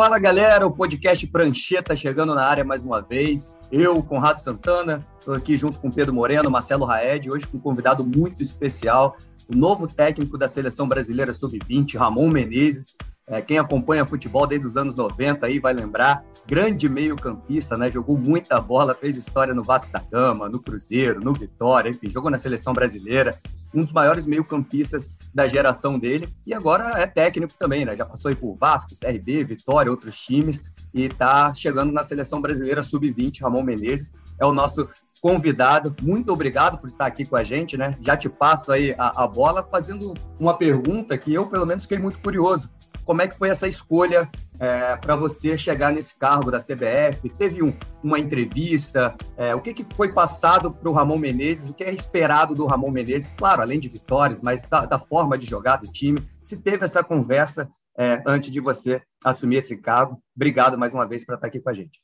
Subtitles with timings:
[0.00, 3.58] Fala galera, o podcast Prancheta chegando na área mais uma vez.
[3.70, 8.02] Eu, Conrado Santana, estou aqui junto com Pedro Moreno, Marcelo Raed, hoje com um convidado
[8.02, 12.96] muito especial, o novo técnico da seleção brasileira sub-20, Ramon Menezes.
[13.26, 17.90] É, quem acompanha futebol desde os anos 90 aí vai lembrar, grande meio-campista, né?
[17.90, 22.30] Jogou muita bola, fez história no Vasco da Gama, no Cruzeiro, no Vitória, enfim, jogou
[22.30, 23.38] na seleção brasileira,
[23.74, 27.96] um dos maiores meio-campistas da geração dele, e agora é técnico também, né?
[27.96, 30.62] Já passou aí por Vasco, CRB, Vitória, outros times,
[30.92, 34.88] e tá chegando na seleção brasileira sub-20, Ramon Menezes, é o nosso
[35.20, 35.94] convidado.
[36.02, 37.96] Muito obrigado por estar aqui com a gente, né?
[38.00, 41.98] Já te passo aí a, a bola fazendo uma pergunta que eu, pelo menos, fiquei
[41.98, 42.70] muito curioso.
[43.10, 44.28] Como é que foi essa escolha
[44.60, 47.28] é, para você chegar nesse cargo da CBF?
[47.30, 47.72] Teve um,
[48.04, 49.16] uma entrevista?
[49.36, 51.68] É, o que, que foi passado para o Ramon Menezes?
[51.68, 53.32] O que é esperado do Ramon Menezes?
[53.32, 56.20] Claro, além de vitórias, mas da, da forma de jogar do time.
[56.40, 60.16] Se teve essa conversa é, antes de você assumir esse cargo.
[60.36, 62.00] Obrigado mais uma vez por estar aqui com a gente.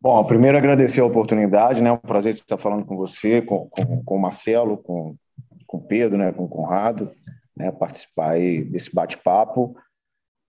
[0.00, 1.90] Bom, primeiro agradecer a oportunidade, né?
[1.90, 5.14] É um prazer estar falando com você, com, com, com o Marcelo, com,
[5.68, 6.32] com o Pedro, né?
[6.32, 7.12] com o Conrado,
[7.56, 7.70] né?
[7.70, 9.76] participar aí desse bate-papo.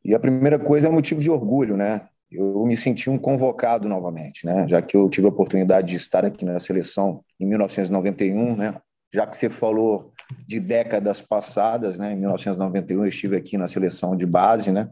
[0.07, 2.07] E a primeira coisa é motivo de orgulho, né?
[2.31, 4.67] Eu me senti um convocado novamente, né?
[4.67, 8.75] Já que eu tive a oportunidade de estar aqui na seleção em 1991, né?
[9.13, 10.11] Já que você falou
[10.45, 12.13] de décadas passadas, né?
[12.13, 14.89] Em 1991 eu estive aqui na seleção de base, né?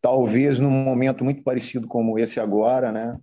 [0.00, 3.16] Talvez num momento muito parecido como esse agora, né?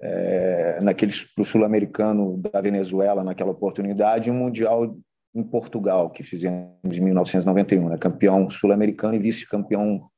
[0.00, 4.94] é, naquele para o sul-americano da Venezuela naquela oportunidade, um mundial
[5.34, 7.98] em Portugal que fizemos em 1991, né?
[7.98, 10.08] campeão sul-americano e vice-campeão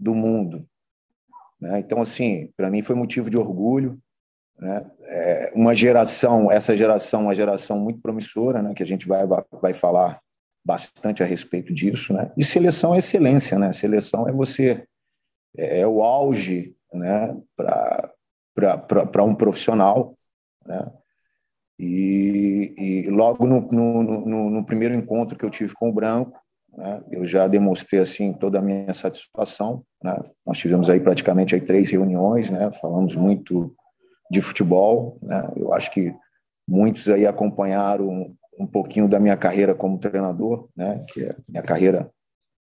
[0.00, 0.66] do mundo.
[1.60, 1.80] Né?
[1.80, 4.00] Então, assim, para mim foi motivo de orgulho.
[4.58, 4.90] Né?
[5.02, 8.72] É uma geração, essa geração, uma geração muito promissora, né?
[8.74, 9.24] que a gente vai,
[9.60, 10.20] vai falar
[10.64, 12.14] bastante a respeito disso.
[12.14, 12.32] Né?
[12.36, 13.72] E seleção é excelência, né?
[13.72, 14.86] Seleção é você,
[15.56, 17.36] é, é o auge né?
[17.54, 20.16] para um profissional.
[20.66, 20.92] Né?
[21.78, 26.38] E, e logo no, no, no, no, primeiro encontro que eu tive com o Branco,
[26.80, 29.84] né, eu já demonstrei assim toda a minha satisfação.
[30.02, 30.16] Né?
[30.46, 32.70] Nós tivemos aí praticamente aí três reuniões, né?
[32.80, 33.74] falamos muito
[34.30, 35.14] de futebol.
[35.22, 35.52] Né?
[35.56, 36.14] Eu acho que
[36.66, 41.04] muitos aí acompanharam um pouquinho da minha carreira como treinador, né?
[41.12, 42.10] que a minha carreira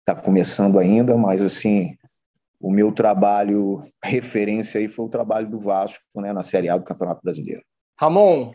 [0.01, 1.95] está começando ainda, mas assim
[2.59, 6.83] o meu trabalho referência aí foi o trabalho do Vasco né, na Série A do
[6.83, 7.63] Campeonato Brasileiro.
[7.97, 8.51] Ramon,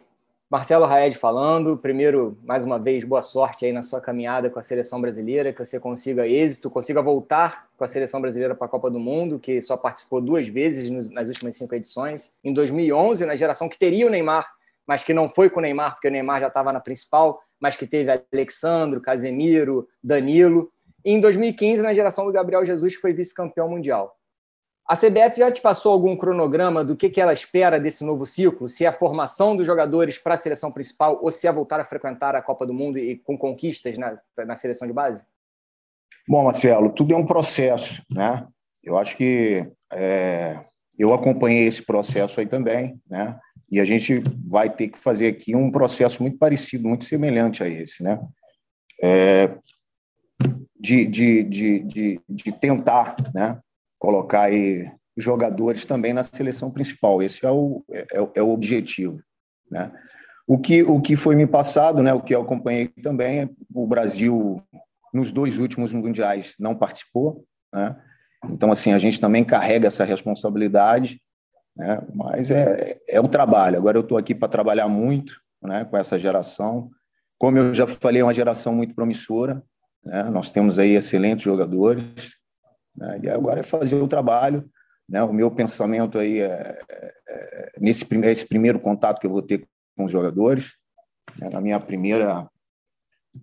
[0.55, 1.77] Marcelo Raed falando.
[1.77, 5.59] Primeiro, mais uma vez, boa sorte aí na sua caminhada com a seleção brasileira, que
[5.59, 9.61] você consiga êxito, consiga voltar com a seleção brasileira para a Copa do Mundo, que
[9.61, 12.37] só participou duas vezes nas últimas cinco edições.
[12.45, 14.49] Em 2011, na geração que teria o Neymar,
[14.87, 17.77] mas que não foi com o Neymar, porque o Neymar já estava na principal, mas
[17.77, 20.71] que teve Alexandro, Casemiro, Danilo.
[21.05, 24.17] E em 2015, na geração do Gabriel Jesus, que foi vice-campeão mundial.
[24.87, 28.69] A CBF já te passou algum cronograma do que, que ela espera desse novo ciclo?
[28.69, 31.85] Se é a formação dos jogadores para a seleção principal ou se é voltar a
[31.87, 35.25] frequentar a Copa do Mundo e com conquistas na, na seleção de base?
[36.29, 38.47] Bom, Marcelo, tudo é um processo, né?
[38.83, 40.63] Eu acho que é,
[40.99, 43.39] eu acompanhei esse processo aí também, né?
[43.71, 47.69] E a gente vai ter que fazer aqui um processo muito parecido, muito semelhante a
[47.69, 48.21] esse, né?
[49.03, 49.57] É,
[50.79, 53.59] de, de, de, de, de tentar né,
[54.05, 57.23] colocar aí jogadores também na seleção principal.
[57.23, 59.19] Esse é o, é, é o objetivo.
[59.71, 59.91] Né?
[60.47, 63.87] O, que, o que foi me passado, né, o que eu acompanhei também, é o
[63.87, 64.63] Brasil,
[65.13, 67.47] nos dois últimos mundiais, não participou.
[67.73, 67.97] Né?
[68.51, 71.19] Então, assim, a gente também carrega essa responsabilidade,
[71.75, 72.03] né?
[72.15, 73.79] mas é, é o trabalho.
[73.79, 76.91] Agora eu estou aqui para trabalhar muito né, com essa geração.
[77.39, 79.63] Como eu já falei, é uma geração muito promissora.
[80.05, 80.25] Né?
[80.25, 82.44] Nós temos aí excelentes jogadores,
[82.97, 83.21] né?
[83.23, 84.69] e agora é fazer o trabalho.
[85.09, 85.23] Né?
[85.23, 89.43] O meu pensamento aí é, é, é nesse primeiro, esse primeiro contato que eu vou
[89.43, 90.73] ter com os jogadores,
[91.39, 91.49] né?
[91.51, 92.49] na minha primeira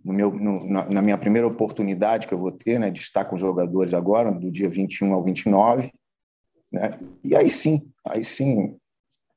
[0.03, 3.25] no meu, no, na, na, minha primeira oportunidade que eu vou ter, né, de estar
[3.25, 5.91] com os jogadores agora, do dia 21 ao 29,
[6.71, 8.77] né, e aí sim, aí sim,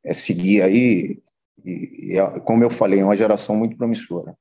[0.05, 1.20] é seguir aí,
[1.64, 4.37] e, e é, como eu falei, é uma geração muito promissora.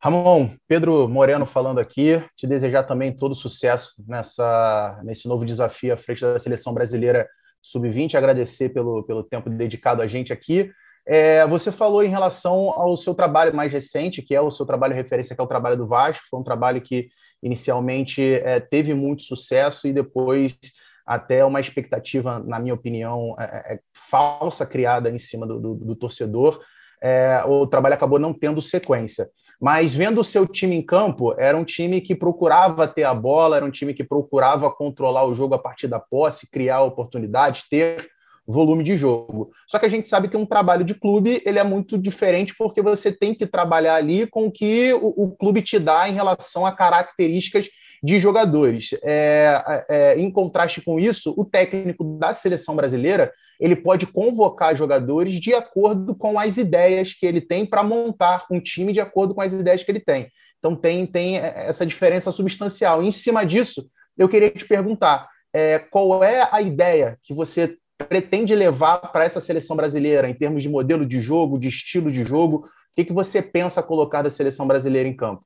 [0.00, 5.96] Ramon, Pedro Moreno falando aqui, te desejar também todo sucesso nessa, nesse novo desafio à
[5.96, 7.28] frente da seleção brasileira
[7.60, 10.70] sub-20, agradecer pelo, pelo tempo dedicado a gente aqui.
[11.04, 14.94] É, você falou em relação ao seu trabalho mais recente, que é o seu trabalho
[14.94, 16.26] referência, que é o trabalho do Vasco.
[16.30, 17.08] Foi um trabalho que
[17.42, 20.56] inicialmente é, teve muito sucesso e depois
[21.04, 25.74] até uma expectativa, na minha opinião, é, é, é falsa criada em cima do, do,
[25.74, 26.60] do torcedor.
[27.02, 29.28] É, o trabalho acabou não tendo sequência.
[29.60, 33.56] Mas vendo o seu time em campo, era um time que procurava ter a bola,
[33.56, 38.08] era um time que procurava controlar o jogo a partir da posse, criar oportunidades, ter
[38.46, 39.50] volume de jogo.
[39.66, 42.80] Só que a gente sabe que um trabalho de clube ele é muito diferente porque
[42.80, 46.64] você tem que trabalhar ali com o que o, o clube te dá em relação
[46.64, 47.68] a características
[48.02, 48.90] de jogadores.
[49.02, 55.34] É, é, em contraste com isso, o técnico da seleção brasileira ele pode convocar jogadores
[55.40, 59.40] de acordo com as ideias que ele tem para montar um time de acordo com
[59.40, 60.30] as ideias que ele tem.
[60.58, 63.02] Então tem, tem essa diferença substancial.
[63.02, 67.76] E em cima disso, eu queria te perguntar é, qual é a ideia que você
[68.08, 72.22] pretende levar para essa seleção brasileira em termos de modelo de jogo, de estilo de
[72.22, 72.58] jogo?
[72.58, 75.44] O que, que você pensa colocar da seleção brasileira em campo?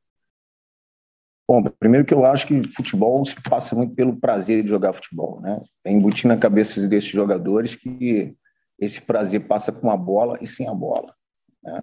[1.52, 5.38] Bom, primeiro que eu acho que futebol se passa muito pelo prazer de jogar futebol,
[5.42, 5.60] né?
[5.84, 8.34] É embutir na cabeça desses jogadores que
[8.80, 11.14] esse prazer passa com a bola e sem a bola.
[11.62, 11.80] Né?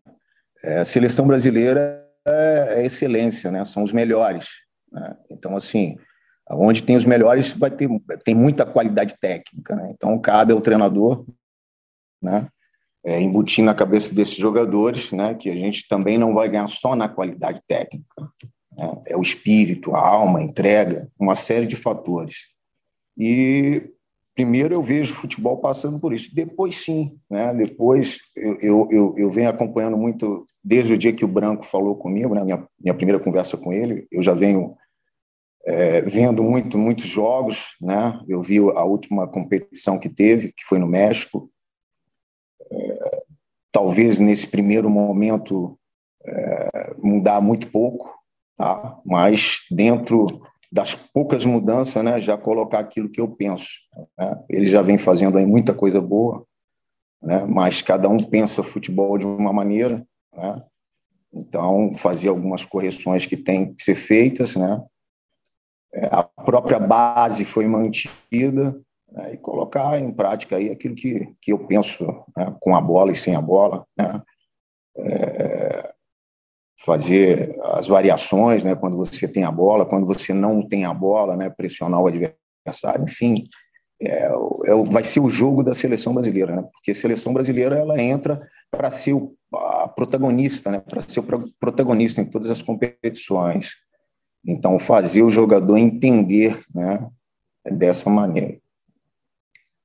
[0.63, 3.63] É, a seleção brasileira é, é excelência, né?
[3.63, 4.47] São os melhores.
[4.91, 5.15] Né?
[5.29, 5.95] Então, assim,
[6.49, 7.87] onde tem os melhores vai ter
[8.25, 9.91] tem muita qualidade técnica, né?
[9.93, 11.27] Então cabe ao treinador,
[12.19, 12.47] né?
[13.05, 15.35] É, embutir na cabeça desses jogadores, né?
[15.35, 18.27] Que a gente também não vai ganhar só na qualidade técnica,
[18.79, 19.01] né?
[19.07, 22.47] é o espírito, a alma, a entrega, uma série de fatores.
[23.17, 23.91] E
[24.33, 26.33] primeiro eu vejo o futebol passando por isso.
[26.33, 27.53] Depois sim, né?
[27.53, 32.33] Depois eu, eu, eu, venho acompanhando muito desde o dia que o Branco falou comigo,
[32.33, 32.43] né?
[32.43, 34.77] Minha, minha primeira conversa com ele, eu já venho
[35.65, 38.19] é, vendo muito, muitos jogos, né?
[38.27, 41.51] Eu vi a última competição que teve, que foi no México.
[42.71, 43.23] É,
[43.71, 45.77] talvez nesse primeiro momento
[46.25, 48.18] é, mudar muito pouco,
[48.59, 48.99] tá?
[49.05, 52.19] Mas dentro das poucas mudanças, né?
[52.19, 53.69] Já colocar aquilo que eu penso.
[54.17, 54.43] Né?
[54.49, 56.45] Ele já vem fazendo aí muita coisa boa,
[57.23, 57.45] né?
[57.45, 60.61] Mas cada um pensa futebol de uma maneira, né?
[61.31, 64.83] Então, fazer algumas correções que têm que ser feitas, né?
[65.93, 68.79] É, a própria base foi mantida
[69.11, 72.05] né, e colocar em prática aí aquilo que, que eu penso
[72.37, 74.21] né, com a bola e sem a bola, né,
[74.97, 75.68] é,
[76.89, 81.35] fazer as variações né, quando você tem a bola, quando você não tem a bola,
[81.35, 83.47] né, pressionar o adversário, enfim,
[84.01, 84.25] é,
[84.65, 88.41] é, vai ser o jogo da seleção brasileira, né, porque a seleção brasileira ela entra
[88.71, 91.23] para ser o, a protagonista, né, para ser o
[91.59, 93.73] protagonista em todas as competições.
[94.43, 97.07] Então, fazer o jogador entender né,
[97.71, 98.57] dessa maneira.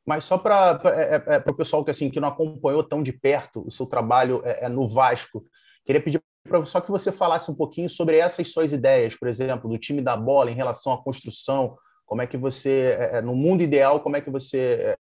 [0.07, 3.13] Mas só para é, é, é o pessoal que assim que não acompanhou tão de
[3.13, 5.45] perto o seu trabalho é, é no Vasco,
[5.85, 9.69] queria pedir para só que você falasse um pouquinho sobre essas suas ideias, por exemplo,
[9.69, 13.63] do time da bola em relação à construção, como é que você, é, no mundo
[13.63, 14.95] ideal, como é que você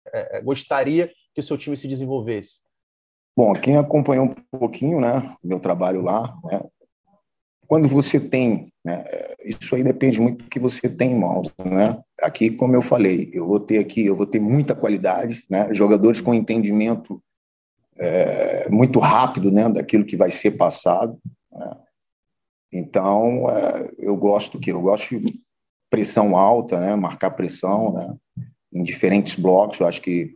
[0.45, 2.61] gostaria que o seu time se desenvolvesse?
[3.37, 6.63] Bom, quem acompanhou um pouquinho, né, meu trabalho lá, né,
[7.67, 9.03] quando você tem, né,
[9.45, 11.99] isso aí depende muito do que você tem em mãos, né?
[12.21, 15.73] Aqui, como eu falei, eu vou ter aqui, eu vou ter muita qualidade, né?
[15.73, 17.23] Jogadores com entendimento
[17.99, 21.19] é, muito rápido, né, daquilo que vai ser passado.
[21.51, 21.77] Né?
[22.73, 25.41] Então, é, eu gosto que eu gosto de
[25.91, 26.97] pressão alta, né?
[26.97, 28.17] Marcar pressão, né?
[28.73, 30.35] Em diferentes blocos, eu acho que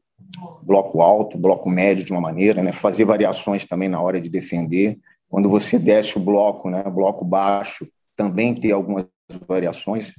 [0.63, 2.73] bloco alto, bloco médio de uma maneira, né?
[2.73, 4.99] Fazer variações também na hora de defender
[5.29, 7.87] quando você desce o bloco, né, bloco baixo,
[8.17, 9.07] também tem algumas
[9.47, 10.13] variações.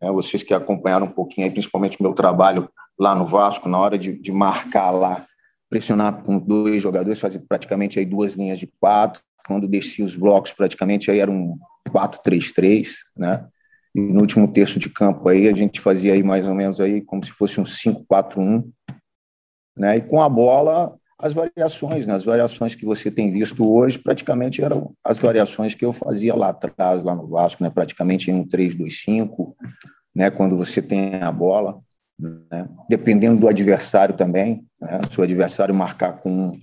[0.00, 3.78] Né, vocês que acompanharam um pouquinho, aí, principalmente o meu trabalho lá no Vasco, na
[3.78, 5.26] hora de, de marcar lá,
[5.74, 9.20] pressionar com dois jogadores, fazer praticamente aí duas linhas de quatro.
[9.44, 13.44] Quando descia os blocos, praticamente aí era um 4-3-3, né?
[13.92, 17.00] E no último terço de campo aí a gente fazia aí mais ou menos aí
[17.00, 18.70] como se fosse um 5-4-1,
[19.76, 19.96] né?
[19.96, 22.14] E com a bola as variações, né?
[22.14, 26.50] as variações que você tem visto hoje, praticamente eram as variações que eu fazia lá
[26.50, 27.70] atrás, lá no Vasco, né?
[27.70, 29.54] praticamente em um 3-2-5,
[30.14, 30.30] né?
[30.30, 31.80] quando você tem a bola,
[32.50, 32.68] né?
[32.88, 35.00] dependendo do adversário também, né?
[35.10, 36.58] se o adversário marcar com.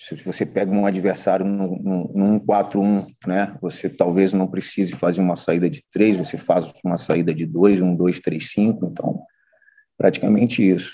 [0.00, 3.56] Se você pega um adversário num 4-1, né?
[3.60, 7.80] você talvez não precise fazer uma saída de 3, você faz uma saída de 2,
[7.80, 9.20] um 2-3-5, então,
[9.96, 10.92] praticamente isso.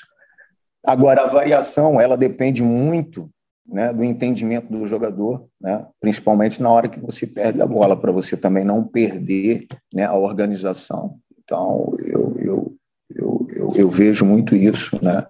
[0.86, 3.30] Agora, a variação, ela depende muito
[3.66, 8.12] né, do entendimento do jogador, né, principalmente na hora que você perde a bola, para
[8.12, 11.18] você também não perder né, a organização.
[11.42, 12.73] Então, eu, eu,
[13.48, 14.98] eu, eu, vejo muito isso.
[15.02, 15.24] Né?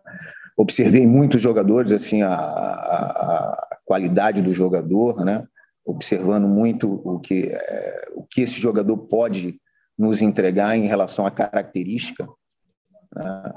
[0.56, 5.46] Observei muitos jogadores, assim, a, a, qualidade do jogador, né?
[5.84, 9.60] observando muito o que, é, o que esse jogador pode
[9.98, 12.26] nos entregar em relação à característica.
[13.14, 13.52] Né?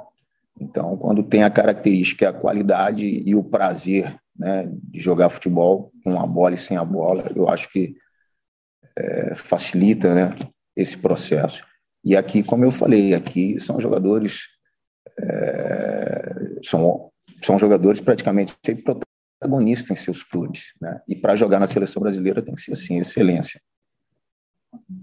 [0.59, 6.19] Então, quando tem a característica, a qualidade e o prazer né, de jogar futebol com
[6.19, 7.95] a bola e sem a bola, eu acho que
[8.97, 10.35] é, facilita né,
[10.75, 11.65] esse processo.
[12.03, 14.57] E aqui, como eu falei, aqui são jogadores
[15.19, 17.11] é, são,
[17.41, 21.01] são jogadores praticamente protagonistas em seus clubes, né?
[21.07, 23.59] E para jogar na seleção brasileira tem que ser assim, excelência.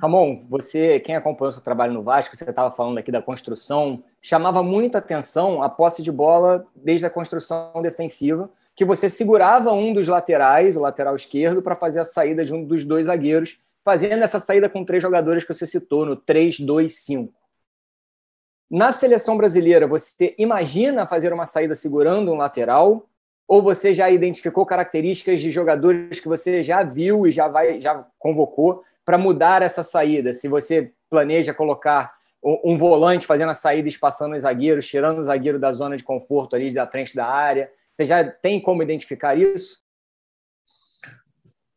[0.01, 4.63] Ramon, você, quem acompanhou seu trabalho no Vasco, você estava falando aqui da construção, chamava
[4.63, 10.07] muita atenção a posse de bola desde a construção defensiva, que você segurava um dos
[10.07, 14.41] laterais, o lateral esquerdo, para fazer a saída de um dos dois zagueiros, fazendo essa
[14.41, 17.31] saída com três jogadores que você citou no 3-2-5.
[18.71, 23.07] Na seleção brasileira, você imagina fazer uma saída segurando um lateral?
[23.47, 28.07] Ou você já identificou características de jogadores que você já viu e já vai já
[28.19, 30.33] convocou para mudar essa saída?
[30.33, 35.59] Se você planeja colocar um volante fazendo a saída, espaçando os zagueiros, tirando o zagueiro
[35.59, 39.84] da zona de conforto ali da frente da área, você já tem como identificar isso?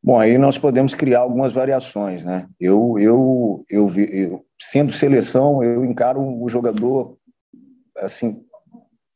[0.08, 2.48] Bom, aí nós podemos criar algumas variações, né?
[2.58, 7.18] Eu, eu, eu, eu sendo seleção, eu encaro o jogador
[7.98, 8.42] assim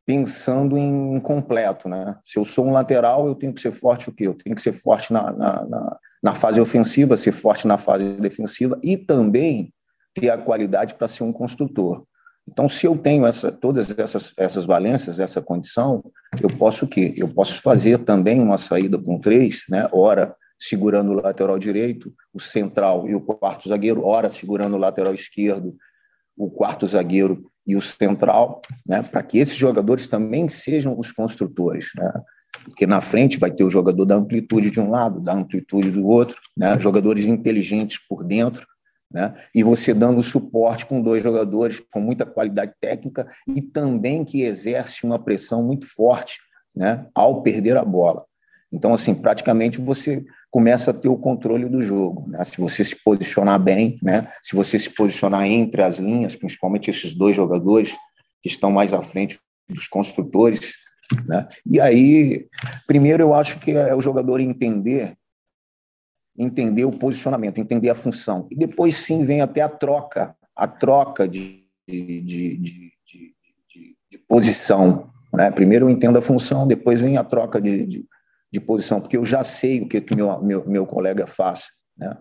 [0.06, 2.18] pensando em completo, né?
[2.26, 4.28] Se eu sou um lateral, eu tenho que ser forte o quê?
[4.28, 8.20] Eu tenho que ser forte na, na, na, na fase ofensiva, ser forte na fase
[8.20, 9.74] defensiva e também
[10.14, 12.04] ter a qualidade para ser um construtor.
[12.46, 16.04] Então, se eu tenho essa, todas essas, essas valências, essa condição,
[16.42, 17.14] eu posso o quê?
[17.16, 19.88] Eu posso fazer também uma saída com três, né?
[19.94, 25.12] Ora, segurando o lateral direito, o central e o quarto zagueiro, ora segurando o lateral
[25.12, 25.76] esquerdo,
[26.38, 31.90] o quarto zagueiro e o central, né, para que esses jogadores também sejam os construtores,
[31.96, 32.12] né?
[32.66, 36.06] Porque na frente vai ter o jogador da amplitude de um lado, da amplitude do
[36.06, 36.78] outro, né?
[36.78, 38.68] Jogadores inteligentes por dentro,
[39.10, 39.34] né?
[39.56, 45.06] E você dando suporte com dois jogadores com muita qualidade técnica e também que exerce
[45.06, 46.40] uma pressão muito forte,
[46.76, 47.08] né?
[47.16, 48.26] Ao perder a bola.
[48.72, 52.28] Então, assim, praticamente você começa a ter o controle do jogo.
[52.28, 52.44] Né?
[52.44, 54.30] Se você se posicionar bem, né?
[54.44, 57.96] se você se posicionar entre as linhas, principalmente esses dois jogadores
[58.44, 59.40] que estão mais à frente
[59.70, 60.74] dos construtores.
[61.26, 61.48] Né?
[61.66, 62.48] E aí,
[62.86, 65.16] primeiro, eu acho que é o jogador entender
[66.38, 68.48] entender o posicionamento, entender a função.
[68.50, 72.92] E depois sim vem até a troca, a troca de, de, de, de,
[74.28, 75.12] posição.
[75.34, 75.52] Né?
[75.52, 77.86] Primeiro eu entendo a função, depois vem a troca de,
[78.52, 81.72] de, posição, porque eu já sei o que, que meu, meu, meu colega faz.
[81.98, 82.18] Né?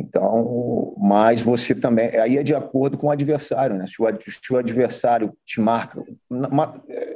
[0.00, 2.08] Então, mas você também.
[2.18, 3.84] Aí é de acordo com o adversário, né?
[3.86, 6.02] Se o, se o adversário te marca.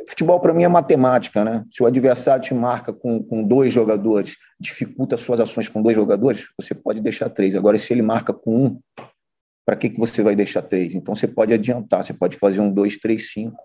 [0.08, 1.64] futebol, para mim, é matemática, né?
[1.70, 6.48] Se o adversário te marca com, com dois jogadores, dificulta suas ações com dois jogadores,
[6.60, 7.54] você pode deixar três.
[7.54, 8.80] Agora, se ele marca com um,
[9.64, 10.94] para que, que você vai deixar três?
[10.94, 13.62] Então, você pode adiantar, você pode fazer um, dois, três, cinco.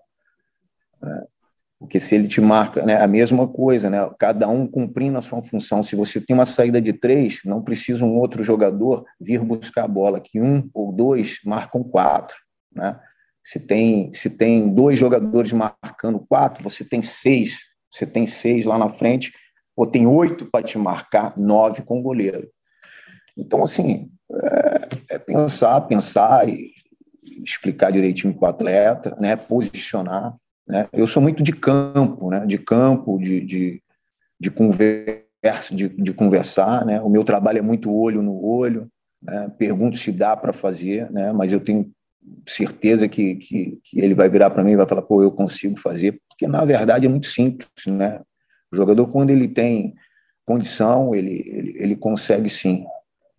[1.02, 1.26] Né?
[1.78, 5.40] Porque se ele te marca, né, a mesma coisa, né, cada um cumprindo a sua
[5.40, 5.84] função.
[5.84, 9.88] Se você tem uma saída de três, não precisa um outro jogador vir buscar a
[9.88, 12.36] bola, que um ou dois marcam quatro.
[12.74, 12.98] Né?
[13.44, 18.76] Se tem, se tem dois jogadores marcando quatro, você tem seis, você tem seis lá
[18.76, 19.32] na frente,
[19.76, 22.50] ou tem oito para te marcar, nove com o goleiro.
[23.36, 26.72] Então, assim, é, é pensar, pensar e
[27.44, 30.34] explicar direitinho para o atleta, né, posicionar,
[30.68, 30.86] né?
[30.92, 32.44] Eu sou muito de campo, né?
[32.44, 33.82] de campo, de, de,
[34.38, 36.84] de, conversa, de, de conversar.
[36.84, 37.00] Né?
[37.00, 38.90] O meu trabalho é muito olho no olho.
[39.22, 39.50] Né?
[39.58, 41.32] Pergunto se dá para fazer, né?
[41.32, 41.90] mas eu tenho
[42.46, 45.78] certeza que, que, que ele vai virar para mim e vai falar, pô, eu consigo
[45.78, 48.20] fazer, porque na verdade é muito simples, né?
[48.70, 49.94] O jogador, quando ele tem
[50.44, 52.84] condição, ele, ele, ele consegue sim.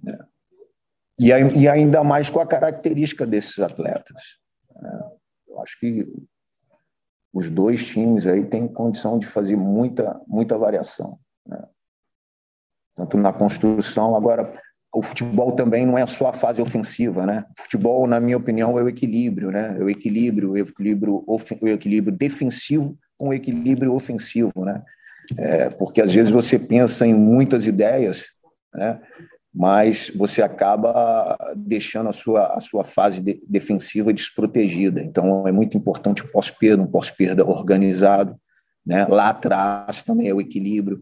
[0.01, 0.17] Né?
[1.19, 4.39] E, e ainda mais com a característica desses atletas.
[4.81, 5.00] Né?
[5.48, 6.07] Eu acho que
[7.33, 11.19] os dois times aí têm condição de fazer muita, muita variação.
[11.48, 11.63] Né?
[12.95, 14.51] Tanto na construção, agora,
[14.93, 17.45] o futebol também não é só a fase ofensiva, né?
[17.57, 19.77] O futebol, na minha opinião, é o equilíbrio, né?
[19.79, 24.83] É o equilíbrio, o equilíbrio, o equilíbrio defensivo com o equilíbrio ofensivo, né?
[25.38, 28.33] É, porque às vezes você pensa em muitas ideias,
[28.74, 29.00] né?
[29.59, 35.01] Mas você acaba deixando a sua, a sua fase de, defensiva desprotegida.
[35.03, 38.39] Então, é muito importante o pós-perda, um pós-perda organizado.
[38.85, 39.05] Né?
[39.07, 41.01] Lá atrás também é o equilíbrio.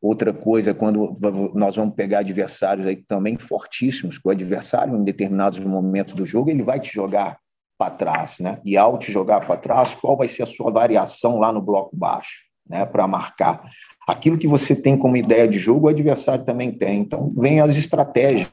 [0.00, 1.12] Outra coisa, quando
[1.54, 6.48] nós vamos pegar adversários aí também fortíssimos, que o adversário, em determinados momentos do jogo,
[6.48, 7.36] ele vai te jogar
[7.76, 8.38] para trás.
[8.40, 8.58] Né?
[8.64, 11.94] E ao te jogar para trás, qual vai ser a sua variação lá no bloco
[11.94, 12.47] baixo?
[12.68, 13.62] Né, para marcar.
[14.06, 17.00] Aquilo que você tem como ideia de jogo, o adversário também tem.
[17.00, 18.50] Então, vem as estratégias.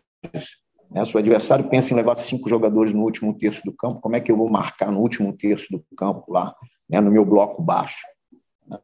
[0.91, 1.03] Né?
[1.03, 4.19] Se o adversário pensa em levar cinco jogadores no último terço do campo, como é
[4.19, 6.55] que eu vou marcar no último terço do campo lá,
[6.89, 8.01] né, no meu bloco baixo?
[8.67, 8.77] Né?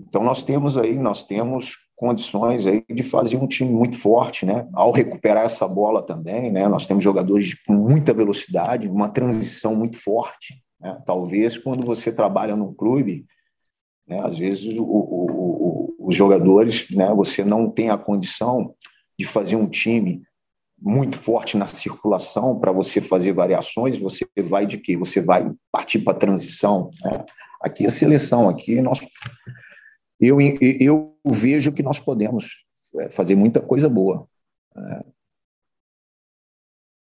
[0.00, 4.68] Então, nós temos aí, nós temos condições aí de fazer um time muito forte, né?
[4.72, 6.66] Ao recuperar essa bola também, né?
[6.66, 10.60] Nós temos jogadores com muita velocidade, uma transição muito forte.
[10.80, 11.00] Né?
[11.06, 13.24] Talvez quando você trabalha num clube,
[14.12, 17.12] né, às vezes o, o, o, os jogadores, né?
[17.14, 18.74] Você não tem a condição
[19.18, 20.22] de fazer um time
[20.78, 23.98] muito forte na circulação para você fazer variações.
[23.98, 24.96] Você vai de quê?
[24.96, 26.90] Você vai partir para a transição.
[27.04, 27.24] Né?
[27.60, 29.00] Aqui a seleção, aqui nós
[30.20, 30.38] eu,
[30.80, 32.64] eu vejo que nós podemos
[33.00, 34.28] é, fazer muita coisa boa.
[34.76, 35.04] É.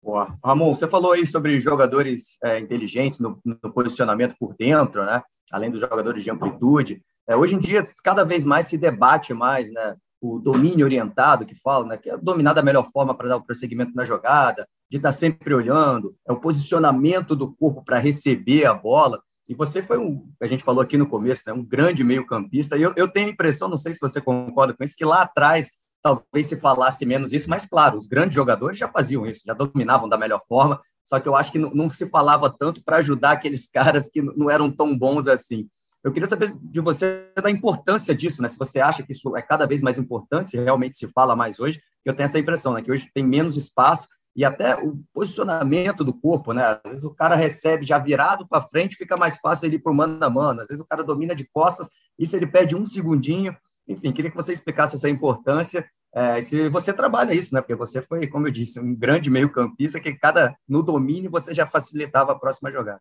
[0.03, 0.39] Boa.
[0.45, 5.23] Ramon, você falou aí sobre jogadores é, inteligentes no, no, posicionamento por dentro, né?
[5.51, 7.03] Além dos jogadores de amplitude.
[7.29, 9.97] É, hoje em dia, cada vez mais se debate mais né?
[10.21, 11.97] o domínio orientado, que fala, né?
[11.97, 15.55] que é dominar da melhor forma para dar o prosseguimento na jogada, de estar sempre
[15.55, 19.21] olhando, é o posicionamento do corpo para receber a bola.
[19.49, 22.77] E você foi um, a gente falou aqui no começo, né, um grande meio-campista.
[22.77, 25.23] E eu, eu tenho a impressão, não sei se você concorda com isso, que lá
[25.23, 25.69] atrás
[26.03, 30.09] talvez se falasse menos isso, mas claro, os grandes jogadores já faziam isso, já dominavam
[30.09, 30.81] da melhor forma.
[31.11, 34.23] Só que eu acho que não, não se falava tanto para ajudar aqueles caras que
[34.23, 35.69] não eram tão bons assim.
[36.05, 38.47] Eu queria saber de você da importância disso, né?
[38.47, 41.59] Se você acha que isso é cada vez mais importante, se realmente se fala mais
[41.59, 41.83] hoje.
[42.05, 42.81] Eu tenho essa impressão, né?
[42.81, 46.63] Que hoje tem menos espaço e até o posicionamento do corpo, né?
[46.85, 49.91] Às vezes o cara recebe já virado para frente, fica mais fácil ele ir para
[49.91, 50.61] o mano a mano.
[50.61, 51.89] Às vezes o cara domina de costas,
[52.23, 53.53] se ele pede um segundinho.
[53.89, 55.85] Enfim, queria que você explicasse essa importância.
[56.13, 57.61] É, se você trabalha isso, né?
[57.61, 61.67] Porque você foi, como eu disse, um grande meio-campista que cada no domínio você já
[61.67, 63.01] facilitava a próxima jogada.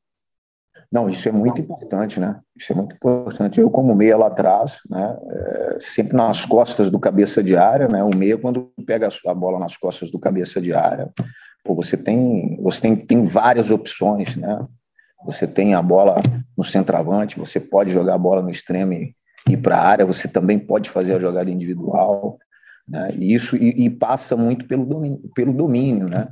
[0.92, 2.40] Não, isso é muito importante, né?
[2.56, 3.60] Isso é muito importante.
[3.60, 8.04] Eu, como meia lá atrás, né, é, sempre nas costas do cabeça de área, né?
[8.04, 11.12] O meia, quando pega a bola nas costas do cabeça de área,
[11.64, 14.66] pô, você tem, você tem, tem várias opções, né?
[15.26, 16.16] Você tem a bola
[16.58, 19.16] no centroavante, você pode jogar a bola no extremo e
[19.50, 22.38] ir para a área, você também pode fazer a jogada individual,
[22.90, 23.14] né?
[23.18, 26.28] E isso e, e passa muito pelo domínio, pelo domínio, né?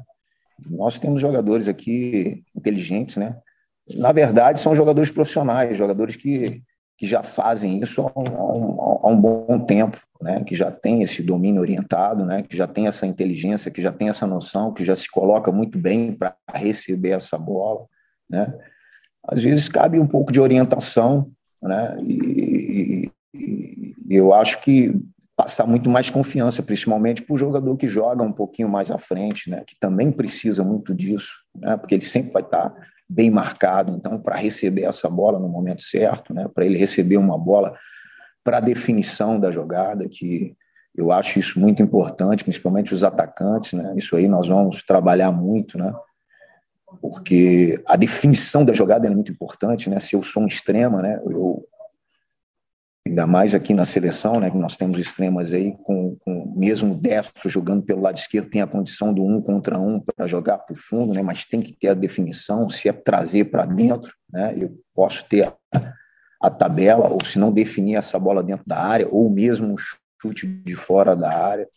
[0.69, 3.37] Nós temos jogadores aqui inteligentes, né?
[3.95, 6.61] na verdade, são jogadores profissionais, jogadores que,
[6.97, 10.43] que já fazem isso há um, há um bom tempo, né?
[10.43, 12.43] que já tem esse domínio orientado, né?
[12.43, 15.77] que já tem essa inteligência, que já tem essa noção, que já se coloca muito
[15.77, 17.85] bem para receber essa bola.
[18.29, 18.53] Né?
[19.23, 21.97] Às vezes cabe um pouco de orientação, né?
[22.01, 24.93] e, e, e eu acho que
[25.38, 29.52] passar muito mais confiança, principalmente para o jogador que joga um pouquinho mais à frente,
[29.52, 29.63] né?
[29.67, 31.78] que também precisa muito disso, né?
[31.78, 32.73] porque ele sempre vai estar
[33.08, 33.93] bem marcado.
[33.95, 37.73] Então, para receber essa bola no momento certo, né, para ele receber uma bola
[38.43, 40.56] para a definição da jogada, que
[40.95, 43.93] eu acho isso muito importante, principalmente os atacantes, né?
[43.95, 45.93] Isso aí nós vamos trabalhar muito, né?
[47.00, 50.00] Porque a definição da jogada é muito importante, né?
[50.00, 51.21] Se eu sou um extrema, né?
[51.23, 51.66] Eu
[53.07, 57.49] ainda mais aqui na seleção, né, que nós temos extremas aí, com, com mesmo destro
[57.49, 60.77] jogando pelo lado esquerdo, tem a condição do um contra um para jogar para o
[60.77, 64.77] fundo, né, mas tem que ter a definição, se é trazer para dentro, né, eu
[64.93, 65.55] posso ter a,
[66.41, 70.47] a, tabela, ou se não definir essa bola dentro da área, ou mesmo um chute
[70.47, 71.67] de fora da área.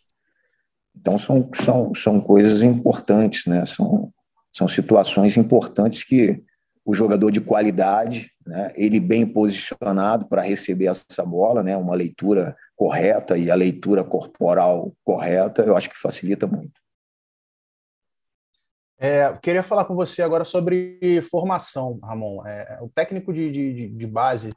[0.95, 4.11] Então, são, são, são coisas importantes, né, são,
[4.53, 6.43] são situações importantes que
[6.83, 12.55] o jogador de qualidade, né, ele bem posicionado para receber essa bola, né, uma leitura
[12.75, 16.81] correta e a leitura corporal correta, eu acho que facilita muito.
[18.97, 22.45] É, queria falar com você agora sobre formação, Ramon.
[22.45, 24.51] É, o técnico de, de, de base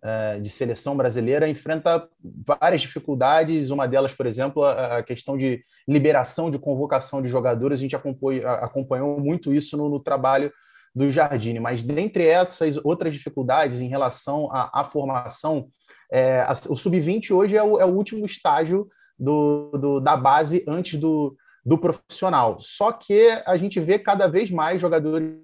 [0.00, 2.08] é, de seleção brasileira enfrenta
[2.46, 3.70] várias dificuldades.
[3.70, 7.80] Uma delas, por exemplo, a questão de liberação de convocação de jogadores.
[7.80, 10.52] A gente acompanhou, acompanhou muito isso no, no trabalho
[10.94, 11.60] do Jardine.
[11.60, 15.68] Mas dentre essas outras dificuldades em relação à, à formação,
[16.10, 20.64] é, a, o sub-20 hoje é o, é o, último estágio do, do, da base
[20.66, 22.58] antes do, do profissional.
[22.60, 25.38] Só que a gente vê cada vez mais jogadores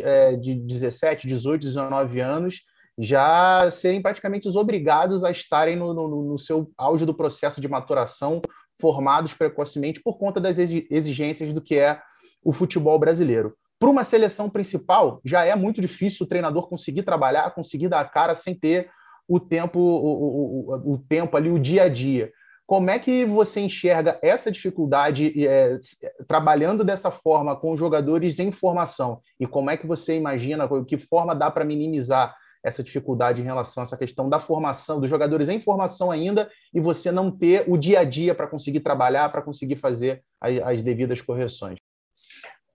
[0.00, 2.62] é, de 17, 18, 19 anos
[2.98, 7.68] já serem praticamente os obrigados a estarem no, no, no seu auge do processo de
[7.68, 8.40] maturação,
[8.80, 12.00] formados precocemente por conta das exigências do que é
[12.42, 13.54] o futebol brasileiro.
[13.78, 18.08] Para uma seleção principal, já é muito difícil o treinador conseguir trabalhar, conseguir dar a
[18.08, 18.90] cara sem ter
[19.28, 22.32] o tempo, o, o, o tempo ali, o dia a dia.
[22.66, 25.78] Como é que você enxerga essa dificuldade é,
[26.26, 29.20] trabalhando dessa forma com jogadores em formação?
[29.38, 32.34] E como é que você imagina, que forma dá para minimizar
[32.64, 36.80] essa dificuldade em relação a essa questão da formação, dos jogadores em formação ainda, e
[36.80, 40.82] você não ter o dia a dia para conseguir trabalhar, para conseguir fazer as, as,
[40.82, 41.78] devidas correções?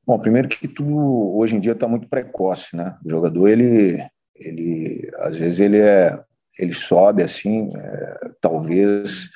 [0.06, 2.98] Bom, primeiro que tudo hoje em dia está muito precoce, né?
[3.06, 3.98] O jogador, ele,
[4.36, 6.20] ele às vezes ele é,
[6.60, 9.30] ele sobe assim, é, talvez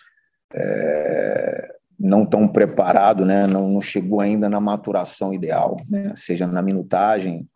[0.53, 3.45] é, não tão preparado, né?
[3.47, 6.13] Não, não, chegou ainda na maturação ideal, né?
[6.15, 7.47] Seja na minutagem,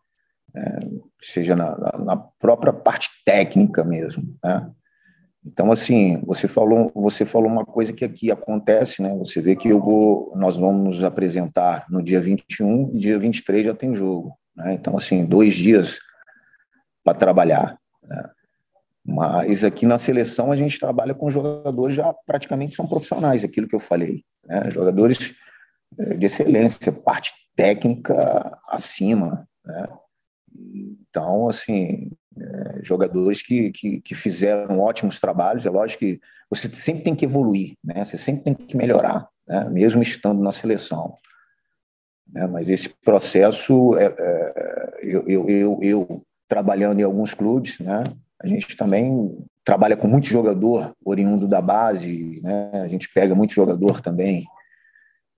[0.56, 0.78] é,
[1.20, 4.36] seja na, na, própria parte técnica mesmo.
[4.42, 4.70] Né?
[5.44, 9.16] Então, assim, você falou, você falou uma coisa que aqui acontece, né?
[9.16, 13.64] Você vê que eu vou, nós vamos nos apresentar no dia 21 e dia 23
[13.64, 14.36] já tem jogo.
[14.54, 14.74] Né?
[14.74, 15.98] Então, assim, dois dias
[17.02, 17.78] para trabalhar.
[18.02, 18.30] Né?
[19.04, 23.74] Mas aqui na seleção a gente trabalha com jogadores já praticamente são profissionais, aquilo que
[23.74, 24.22] eu falei.
[24.46, 24.70] Né?
[24.70, 25.34] Jogadores
[25.98, 29.48] é, de excelência, parte técnica acima.
[29.64, 29.88] Né?
[31.08, 37.02] Então, assim, é, jogadores que, que, que, fizeram ótimos trabalhos, é lógico que você sempre
[37.02, 38.04] tem que evoluir, né?
[38.04, 39.68] você sempre tem que melhorar, né?
[39.70, 41.14] mesmo estando na seleção.
[42.32, 42.46] Né?
[42.46, 48.04] Mas esse processo, é, é, eu, eu, eu, eu, trabalhando em alguns clubes, né?
[48.42, 52.70] a gente também trabalha com muito jogador oriundo da base, né?
[52.74, 54.44] a gente pega muito jogador também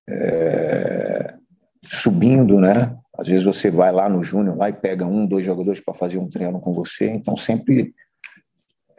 [0.09, 1.35] é,
[1.83, 2.97] subindo, né?
[3.23, 6.17] Às vezes você vai lá no Júnior lá e pega um, dois jogadores para fazer
[6.17, 7.93] um treino com você, então sempre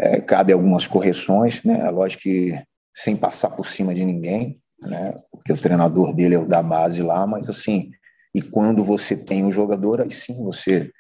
[0.01, 1.81] é, cabe algumas correções, né?
[1.81, 2.59] É lógico que
[2.97, 5.15] sem passar por cima de ninguém, né?
[5.31, 7.91] Porque o treinador dele é o da base lá, mas assim,
[8.35, 10.91] e quando você tem o jogador, aí sim você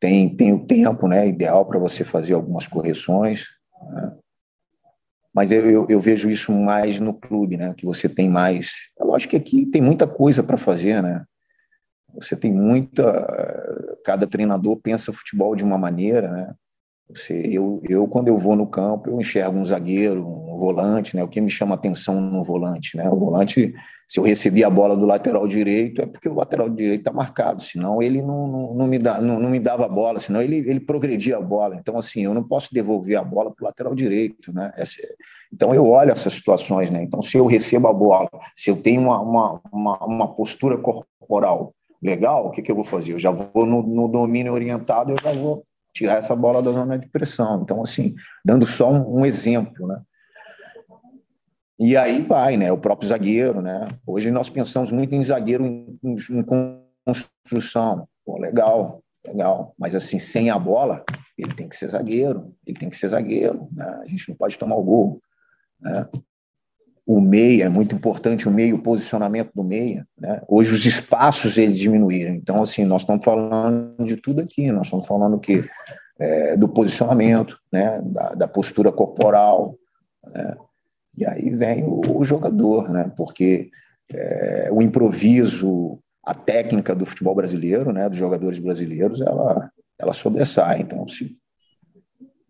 [0.00, 1.28] tem, tem o tempo, né?
[1.28, 3.44] Ideal para você fazer algumas correções.
[3.92, 4.16] Né?
[5.34, 7.74] Mas eu, eu, eu, vejo isso mais no clube, né?
[7.76, 8.90] Que você tem mais.
[8.98, 11.26] É lógico que aqui tem muita coisa para fazer, né?
[12.14, 13.04] Você tem muita.
[14.04, 16.54] Cada treinador pensa futebol de uma maneira, né?
[17.08, 21.22] Você, eu, eu, quando eu vou no campo, eu enxergo um zagueiro, um volante, né?
[21.22, 23.08] O que me chama atenção no volante, né?
[23.10, 23.74] O volante,
[24.08, 27.62] se eu recebi a bola do lateral direito, é porque o lateral direito está marcado,
[27.62, 30.56] senão ele não, não, não me dá, não, não, me dava a bola, senão ele,
[30.68, 31.76] ele progredia a bola.
[31.76, 34.72] Então, assim, eu não posso devolver a bola para o lateral direito, né?
[34.74, 34.96] Essa,
[35.52, 37.02] então, eu olho essas situações, né?
[37.02, 41.74] Então, se eu recebo a bola, se eu tenho uma, uma, uma, uma postura corporal
[42.04, 43.14] legal, o que, que eu vou fazer?
[43.14, 46.98] Eu já vou no, no domínio orientado, eu já vou tirar essa bola da zona
[46.98, 47.62] de pressão.
[47.62, 48.14] Então, assim,
[48.44, 50.02] dando só um, um exemplo, né?
[51.78, 52.70] E aí vai, né?
[52.70, 53.88] O próprio zagueiro, né?
[54.06, 56.44] Hoje nós pensamos muito em zagueiro em, em,
[57.04, 58.06] construção.
[58.24, 59.74] Pô, legal, legal.
[59.78, 61.04] Mas assim, sem a bola,
[61.36, 62.54] ele tem que ser zagueiro.
[62.66, 63.68] Ele tem que ser zagueiro.
[63.72, 64.02] Né?
[64.04, 65.20] A gente não pode tomar o gol.
[65.80, 66.08] Né?
[67.06, 70.06] O meia, é muito importante o meio, o posicionamento do meia.
[70.18, 70.40] Né?
[70.48, 72.34] Hoje os espaços eles diminuíram.
[72.34, 74.72] Então, assim, nós estamos falando de tudo aqui.
[74.72, 75.64] Nós estamos falando que
[76.18, 78.00] é, do posicionamento, né?
[78.02, 79.76] da, da postura corporal.
[80.26, 80.56] Né?
[81.18, 83.12] E aí vem o, o jogador, né?
[83.14, 83.68] porque
[84.10, 88.08] é, o improviso, a técnica do futebol brasileiro, né?
[88.08, 90.80] dos jogadores brasileiros, ela, ela sobressai.
[90.80, 91.36] Então, se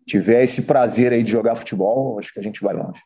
[0.07, 3.01] tiver esse prazer aí de jogar futebol, acho que a gente vai longe.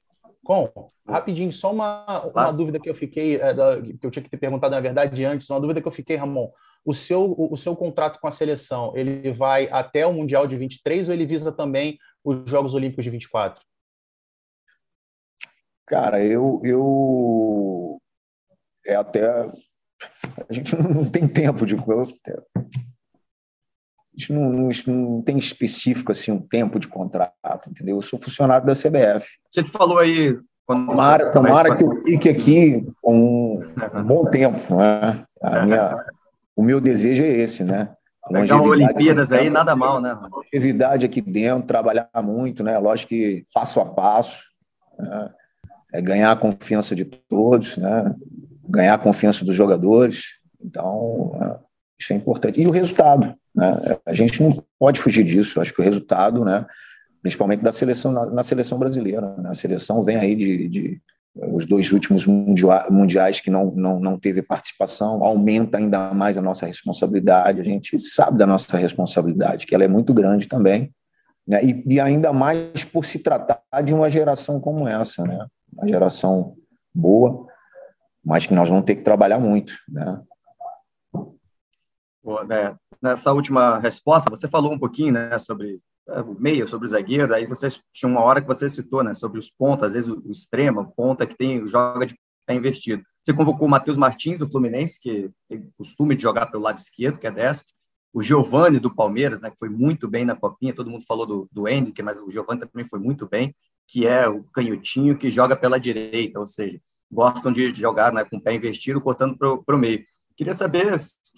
[0.49, 4.31] Com, rapidinho, só uma, uma dúvida que eu fiquei, é, da, que eu tinha que
[4.31, 6.51] ter perguntado, na verdade, antes, uma dúvida que eu fiquei, Ramon.
[6.83, 10.57] O seu, o, o seu contrato com a seleção, ele vai até o Mundial de
[10.57, 13.63] 23 ou ele visa também os Jogos Olímpicos de 24?
[15.85, 18.01] Cara, eu, eu
[18.87, 21.75] é até a gente não tem tempo de
[24.19, 27.95] gente não, não, não, tem específico assim um tempo de contrato, entendeu?
[27.95, 29.27] Eu sou funcionário da CBF.
[29.51, 33.59] Você falou aí Tomara, tomara que eu fique aqui um,
[33.95, 34.75] um bom tempo.
[34.75, 35.25] Né?
[35.41, 36.05] A minha,
[36.55, 37.91] o meu desejo é esse, né?
[38.29, 40.15] Legal, Olimpíadas aí, nada mal, né?
[40.31, 42.77] Longevidade aqui dentro, trabalhar muito, né?
[42.77, 44.43] Lógico que passo a passo,
[44.99, 45.31] né?
[45.91, 48.13] é ganhar a confiança de todos, né?
[48.67, 50.35] Ganhar a confiança dos jogadores.
[50.63, 51.59] Então, é,
[51.99, 52.61] isso é importante.
[52.61, 53.77] E o resultado, né?
[54.05, 55.59] A gente não pode fugir disso.
[55.59, 56.65] Acho que o resultado, né?
[57.21, 59.35] principalmente da seleção na, na seleção brasileira.
[59.37, 59.49] Né?
[59.49, 61.01] A seleção vem aí de, de
[61.35, 66.65] os dois últimos mundiais que não, não, não teve participação, aumenta ainda mais a nossa
[66.65, 67.61] responsabilidade.
[67.61, 70.93] A gente sabe da nossa responsabilidade, que ela é muito grande também,
[71.47, 71.63] né?
[71.63, 75.45] e, e ainda mais por se tratar de uma geração como essa, né?
[75.71, 76.55] uma geração
[76.93, 77.47] boa,
[78.25, 79.73] mas que nós vamos ter que trabalhar muito.
[79.87, 80.21] Né?
[82.47, 82.75] né?
[83.01, 87.45] Nessa última resposta, você falou um pouquinho né, sobre é, meia, sobre o zagueiro, aí
[87.45, 90.31] você tinha uma hora que você citou, né, sobre os pontos, às vezes o, o
[90.31, 93.03] extremo, ponta que tem, joga de pé invertido.
[93.23, 97.19] Você convocou o Matheus Martins, do Fluminense, que tem costume de jogar pelo lado esquerdo,
[97.19, 97.73] que é destro,
[98.13, 101.49] o Giovani do Palmeiras, né, que foi muito bem na copinha, todo mundo falou do,
[101.51, 103.55] do Hendrick, mas o Giovani também foi muito bem,
[103.87, 106.79] que é o canhotinho que joga pela direita, ou seja,
[107.11, 110.03] gostam de jogar né, com o pé invertido, cortando para o meio.
[110.35, 110.93] Queria saber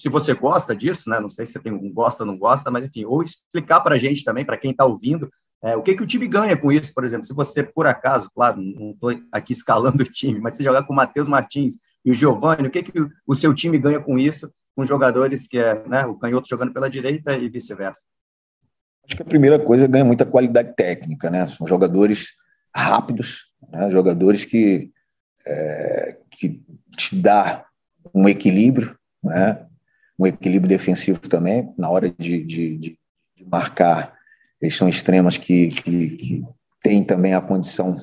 [0.10, 1.20] você gosta disso, né?
[1.20, 3.96] Não sei se você tem um gosta ou não gosta, mas enfim, ou explicar para
[3.96, 5.30] a gente também, para quem está ouvindo,
[5.64, 8.32] é, o que, que o time ganha com isso, por exemplo, se você, por acaso,
[8.34, 12.12] claro, não estou aqui escalando o time, mas se jogar com o Matheus Martins e
[12.12, 15.88] o Giovanni, o que, que o seu time ganha com isso, com jogadores que é
[15.88, 18.04] né, o canhoto jogando pela direita e vice-versa?
[19.06, 21.46] Acho que a primeira coisa ganha muita qualidade técnica, né?
[21.48, 22.34] São jogadores
[22.74, 23.90] rápidos, né?
[23.90, 24.92] jogadores que,
[25.46, 26.62] é, que
[26.96, 27.66] te dá
[28.16, 29.68] um equilíbrio, né?
[30.20, 33.00] Um equilíbrio defensivo também, na hora de, de, de,
[33.36, 34.14] de marcar.
[34.62, 36.44] Eles são extremas que, que, que
[36.82, 37.98] têm também a condição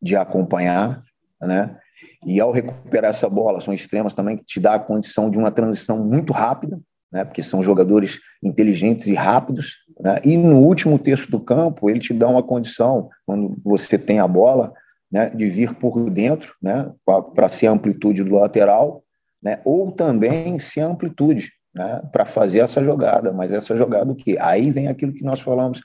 [0.00, 1.02] de acompanhar,
[1.40, 1.78] né?
[2.24, 5.50] E ao recuperar essa bola, são extremas também que te dá a condição de uma
[5.50, 7.24] transição muito rápida, né?
[7.24, 10.20] Porque são jogadores inteligentes e rápidos, né?
[10.24, 14.28] E no último terço do campo, ele te dá uma condição, quando você tem a
[14.28, 14.72] bola,
[15.12, 16.90] né, de vir por dentro, né,
[17.34, 19.01] para ser a amplitude do lateral,
[19.42, 23.32] né, ou também ser a amplitude, né, para fazer essa jogada.
[23.32, 24.36] Mas essa jogada o quê?
[24.40, 25.80] Aí vem aquilo que nós falamos,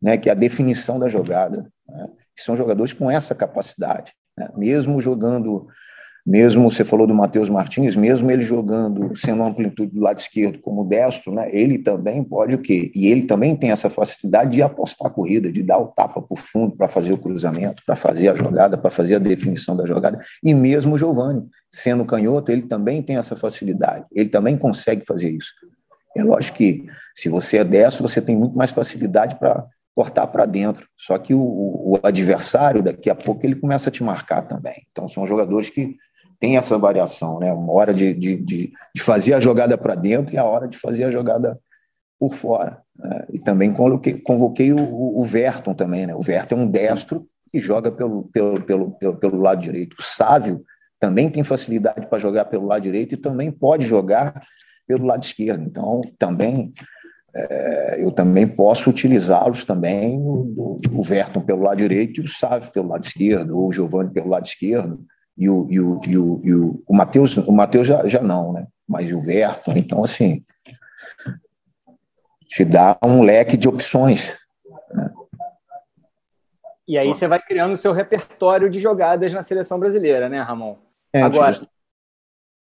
[0.00, 1.70] né, que é a definição da jogada.
[1.86, 5.68] Né, são jogadores com essa capacidade, né, mesmo jogando
[6.24, 10.84] mesmo você falou do Matheus Martins, mesmo ele jogando, sendo amplitude do lado esquerdo como
[10.84, 12.90] destro, né, ele também pode o quê?
[12.94, 16.32] E ele também tem essa facilidade de apostar a corrida, de dar o tapa para
[16.32, 19.84] o fundo para fazer o cruzamento, para fazer a jogada, para fazer a definição da
[19.84, 20.20] jogada.
[20.44, 25.30] E mesmo o Giovani, sendo canhoto, ele também tem essa facilidade, ele também consegue fazer
[25.30, 25.52] isso.
[26.16, 30.46] É lógico que se você é destro, você tem muito mais facilidade para cortar para
[30.46, 30.86] dentro.
[30.96, 34.74] Só que o, o, adversário, daqui a pouco, ele começa a te marcar também.
[34.90, 35.96] Então, são jogadores que
[36.42, 37.52] tem essa variação, né?
[37.52, 40.76] Uma hora de, de, de, de fazer a jogada para dentro e a hora de
[40.76, 41.56] fazer a jogada
[42.18, 42.82] por fora.
[42.98, 43.26] Né?
[43.34, 46.16] E também coloquei, convoquei o, o Verton também, né?
[46.16, 49.94] O Verton é um destro que joga pelo, pelo, pelo, pelo, pelo lado direito.
[49.96, 50.64] O Sávio
[50.98, 54.42] também tem facilidade para jogar pelo lado direito e também pode jogar
[54.84, 55.62] pelo lado esquerdo.
[55.62, 56.72] Então, também
[57.36, 62.72] é, eu também posso utilizá-los também, o, o Verton pelo lado direito e o Sávio
[62.72, 66.40] pelo lado esquerdo, ou o Giovanni pelo lado esquerdo e o, e o, e o,
[66.42, 68.66] e o, o Matheus, o Mateus já, já não, né?
[68.88, 70.44] Mas o Verto, então, assim,
[72.46, 74.36] te dá um leque de opções.
[74.92, 75.12] Né?
[76.86, 80.76] E aí você vai criando o seu repertório de jogadas na seleção brasileira, né, Ramon?
[81.12, 81.52] É, agora,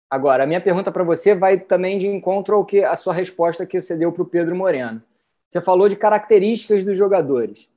[0.09, 3.65] agora, a minha pergunta para você vai também de encontro ao que a sua resposta
[3.65, 5.01] que você deu para o Pedro Moreno.
[5.49, 7.69] Você falou de características dos jogadores.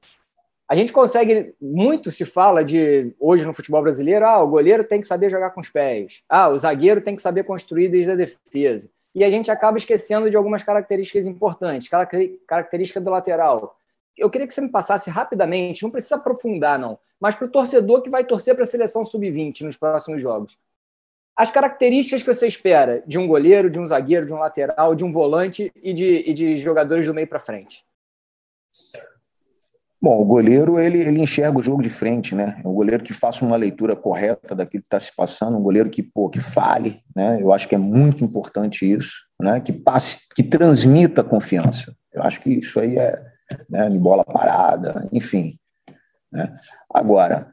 [0.69, 5.01] A gente consegue, muito se fala de, hoje no futebol brasileiro, ah, o goleiro tem
[5.01, 8.15] que saber jogar com os pés, ah, o zagueiro tem que saber construir desde a
[8.15, 8.91] defesa.
[9.15, 11.89] E a gente acaba esquecendo de algumas características importantes,
[12.47, 13.79] característica do lateral.
[14.17, 18.03] Eu queria que você me passasse rapidamente, não precisa aprofundar, não, mas para o torcedor
[18.03, 20.59] que vai torcer para a seleção sub-20 nos próximos jogos.
[21.35, 25.05] As características que você espera de um goleiro, de um zagueiro, de um lateral, de
[25.05, 27.85] um volante e de, e de jogadores do meio para frente.
[30.01, 32.61] Bom, o goleiro ele, ele enxerga o jogo de frente, né?
[32.65, 35.91] É um goleiro que faça uma leitura correta daquilo que está se passando, um goleiro
[35.91, 37.43] que pô, que fale, né?
[37.43, 39.61] Eu acho que é muito importante isso, né?
[39.61, 41.93] Que passe, que transmita confiança.
[42.13, 43.15] Eu acho que isso aí é
[43.69, 45.59] né, de bola parada, enfim.
[46.33, 46.57] Né?
[46.95, 47.53] Agora,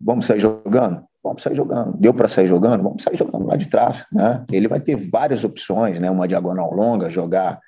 [0.00, 1.04] vamos sair jogando?
[1.22, 1.96] Vamos sair jogando.
[1.98, 2.82] Deu para sair jogando?
[2.82, 4.44] Vamos sair jogando lá de trás, né?
[4.52, 6.10] Ele vai ter várias opções, né?
[6.10, 7.58] Uma diagonal longa, jogar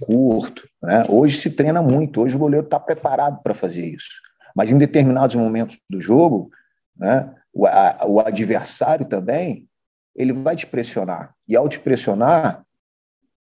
[0.00, 0.68] curto.
[0.82, 1.04] Né?
[1.08, 4.20] Hoje se treina muito, hoje o goleiro está preparado para fazer isso.
[4.54, 6.50] Mas em determinados momentos do jogo,
[6.96, 9.68] né, o, a, o adversário também
[10.14, 11.34] ele vai te pressionar.
[11.48, 12.64] E ao te pressionar,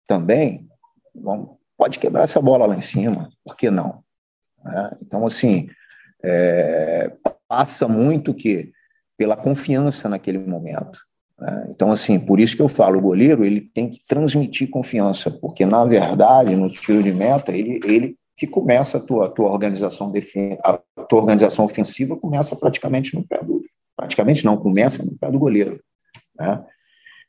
[0.08, 0.67] também
[1.78, 4.04] pode quebrar essa bola lá em cima, por que não?
[4.63, 4.97] Né?
[5.02, 5.69] Então, assim,
[6.23, 7.12] é,
[7.47, 8.71] passa muito que
[9.17, 10.99] pela confiança naquele momento.
[11.43, 11.67] Né?
[11.71, 15.65] Então, assim, por isso que eu falo, o goleiro ele tem que transmitir confiança, porque,
[15.65, 20.12] na verdade, no tiro de meta, ele, ele que começa a tua, a tua organização
[20.63, 23.62] a tua organização ofensiva começa praticamente no pé do
[23.95, 25.79] praticamente não começa no pé do goleiro,
[26.39, 26.63] né?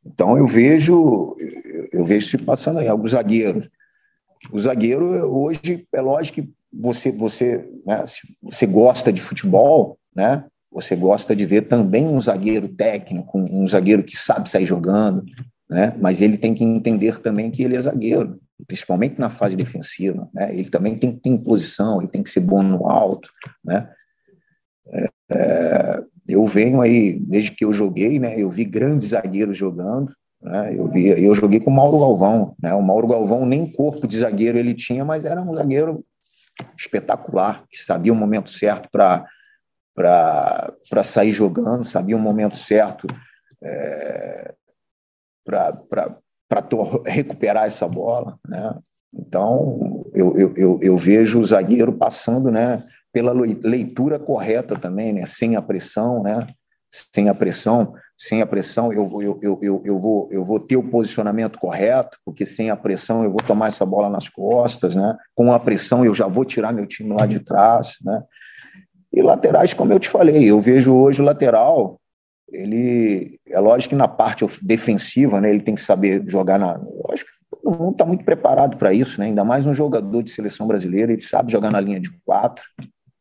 [0.07, 1.35] Então eu vejo
[1.93, 3.69] eu vejo se passando aí alguns zagueiros.
[4.51, 10.47] O zagueiro hoje é lógico que você você né, se você gosta de futebol, né?
[10.75, 15.25] Você gosta de ver também um zagueiro técnico, um zagueiro que sabe sair jogando,
[15.71, 15.97] né?
[16.01, 20.29] mas ele tem que entender também que ele é zagueiro, principalmente na fase defensiva.
[20.35, 20.53] Né?
[20.53, 23.31] Ele também tem que ter posição, ele tem que ser bom no alto.
[23.65, 23.89] Né?
[24.89, 30.13] É, é, eu venho aí, desde que eu joguei, né, eu vi grandes zagueiros jogando,
[30.43, 30.75] Né?
[30.77, 32.57] Eu, vi, eu joguei com o Mauro Galvão.
[32.61, 32.75] Né?
[32.75, 36.05] O Mauro Galvão nem corpo de zagueiro ele tinha, mas era um zagueiro
[36.77, 39.25] espetacular, que sabia o momento certo para
[39.95, 43.07] para sair jogando, sabia o momento certo
[43.63, 44.55] é,
[45.45, 46.69] para
[47.07, 48.39] recuperar essa bola.
[48.47, 48.79] Né?
[49.13, 55.25] Então, eu, eu, eu, eu, vejo o zagueiro passando né, pela leitura correta também, né,
[55.27, 56.47] sem a pressão, né,
[56.91, 60.77] sem a pressão sem a pressão eu, eu, eu, eu, eu, vou, eu vou ter
[60.77, 65.17] o posicionamento correto, porque sem a pressão eu vou tomar essa bola nas costas, né?
[65.35, 67.97] com a pressão eu já vou tirar meu time lá de trás.
[68.05, 68.23] Né?
[69.15, 72.01] E laterais, como eu te falei, eu vejo hoje o lateral,
[72.51, 76.73] ele é lógico que na parte defensiva né, ele tem que saber jogar na.
[77.11, 77.31] Acho que
[77.63, 79.27] todo mundo está muito preparado para isso, né?
[79.27, 82.65] ainda mais um jogador de seleção brasileira, ele sabe jogar na linha de quatro.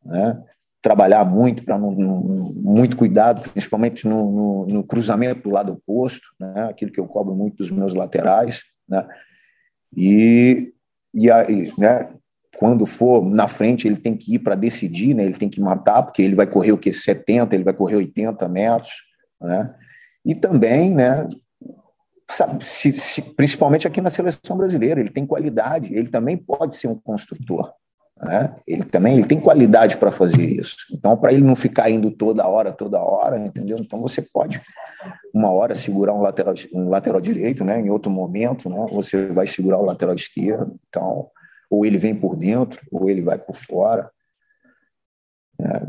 [0.04, 0.42] Né?
[0.84, 6.68] trabalhar muito, para muito cuidado, principalmente no, no, no, cruzamento do lado oposto, né?
[6.68, 8.64] aquilo que eu cobro muito dos meus laterais.
[8.86, 9.02] Né?
[9.96, 10.74] E,
[11.14, 12.10] e aí, né?
[12.56, 15.24] Quando for na frente, ele tem que ir para decidir, né?
[15.24, 16.92] ele tem que matar, porque ele vai correr o que?
[16.92, 18.92] 70, ele vai correr 80 metros.
[19.40, 19.74] Né?
[20.24, 21.26] E também, né?
[22.30, 26.88] Sabe, se, se, principalmente aqui na seleção brasileira, ele tem qualidade, ele também pode ser
[26.88, 27.70] um construtor.
[28.22, 28.54] Né?
[28.66, 30.76] Ele também ele tem qualidade para fazer isso.
[30.92, 33.76] Então, para ele não ficar indo toda hora, toda hora, entendeu?
[33.78, 34.60] Então, você pode,
[35.34, 37.78] uma hora, segurar um lateral, um lateral direito, né?
[37.80, 38.86] em outro momento, né?
[38.90, 40.78] você vai segurar o lateral esquerdo.
[40.88, 41.28] Então,
[41.74, 44.10] ou ele vem por dentro, ou ele vai por fora.
[45.58, 45.86] Né?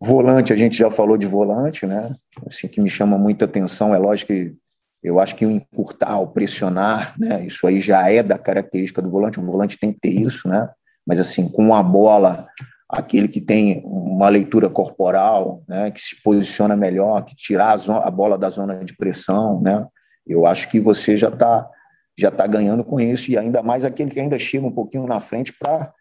[0.00, 2.14] Volante, a gente já falou de volante, né?
[2.46, 4.54] Assim, que me chama muita atenção, é lógico que
[5.02, 7.44] eu acho que o encurtar, o pressionar, né?
[7.44, 10.68] Isso aí já é da característica do volante, o volante tem que ter isso, né?
[11.06, 12.46] mas assim, com a bola,
[12.88, 18.00] aquele que tem uma leitura corporal, né, que se posiciona melhor, que tirar a, zona,
[18.00, 19.86] a bola da zona de pressão, né,
[20.26, 21.68] eu acho que você já está
[22.16, 25.20] já tá ganhando com isso, e ainda mais aquele que ainda chega um pouquinho na
[25.20, 25.92] frente para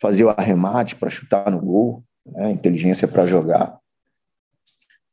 [0.00, 3.78] fazer o arremate, para chutar no gol, né, inteligência para jogar.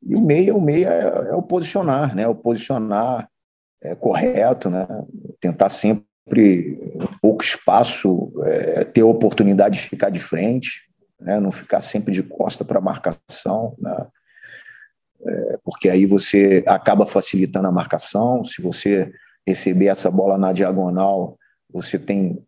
[0.01, 3.29] E o meia, o meia é, é, o posicionar, né, o posicionar
[3.83, 4.87] é, correto, né,
[5.41, 6.07] tentar sempre
[7.21, 10.83] pouco espaço, é, ter oportunidade de ficar de frente,
[11.19, 14.07] né, não ficar sempre de costa para marcação, né,
[15.25, 18.45] é, porque aí você acaba facilitando a marcação.
[18.45, 19.11] Se você
[19.47, 21.37] receber essa bola na diagonal,
[21.71, 22.43] você tem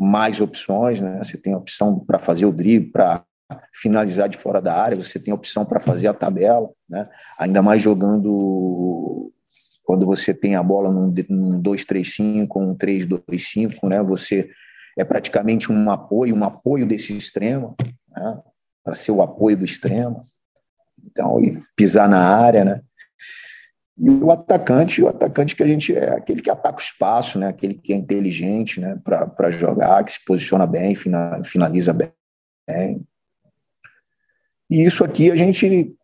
[0.00, 1.18] mais opções, né?
[1.22, 3.24] Você tem opção para fazer o drible, para
[3.72, 7.08] finalizar de fora da área, você tem opção para fazer a tabela, né?
[7.38, 9.30] Ainda mais jogando
[9.84, 14.48] quando você tem a bola num, num 2-3-5, um 3-2-5, né, você
[14.96, 17.76] é praticamente um apoio, um apoio desse extremo,
[18.08, 18.38] né,
[18.84, 20.20] para ser o apoio do extremo.
[21.04, 21.36] Então,
[21.76, 22.80] pisar na área, né?
[23.98, 27.48] E o atacante, o atacante que a gente é aquele que ataca o espaço, né?
[27.48, 28.98] Aquele que é inteligente, né?
[29.04, 32.12] Para jogar, que se posiciona bem, finaliza bem.
[34.70, 35.94] E isso aqui a gente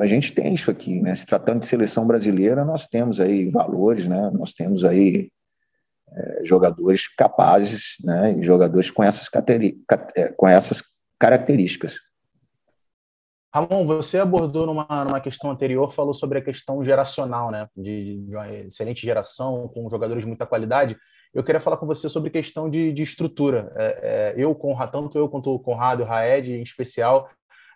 [0.00, 1.14] a gente tem isso aqui, né?
[1.14, 4.30] Se tratando de seleção brasileira, nós temos aí valores, né?
[4.32, 5.28] Nós temos aí
[6.14, 8.38] é, jogadores capazes, né?
[8.38, 9.28] E jogadores com essas,
[10.16, 10.82] é, com essas
[11.18, 11.96] características.
[13.54, 17.68] Ramon, você abordou numa, numa questão anterior, falou sobre a questão geracional, né?
[17.76, 20.96] De, de uma excelente geração, com jogadores de muita qualidade.
[21.34, 23.70] Eu queria falar com você sobre questão de, de estrutura.
[23.76, 27.28] É, é, eu, com tanto eu quanto o Conrado o Raed, em especial,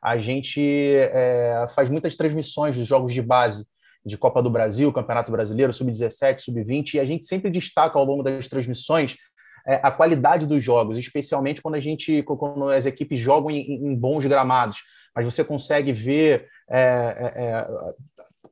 [0.02, 3.66] a gente é, faz muitas transmissões dos jogos de base
[4.04, 8.22] de Copa do Brasil, Campeonato Brasileiro, Sub-17, Sub-20, e a gente sempre destaca ao longo
[8.22, 9.16] das transmissões
[9.66, 13.96] é, a qualidade dos jogos, especialmente quando a gente, quando as equipes jogam em, em
[13.96, 14.78] bons gramados.
[15.16, 17.66] Mas você consegue ver é, é, é,